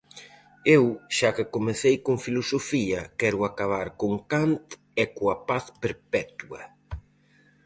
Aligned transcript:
Eu, 0.77 0.85
xa 1.17 1.29
que 1.37 1.51
comecei 1.55 1.95
con 2.05 2.15
filosofía, 2.25 3.01
quero 3.19 3.39
acabar 3.43 3.87
con 3.99 4.11
Kant 4.31 4.65
e 5.01 5.03
coa 5.15 5.35
paz 5.49 5.65
perpetua. 5.83 6.61